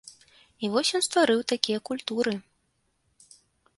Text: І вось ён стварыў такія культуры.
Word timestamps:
І 0.65 0.69
вось 0.75 0.91
ён 0.99 1.03
стварыў 1.07 1.43
такія 1.53 1.79
культуры. 1.91 2.33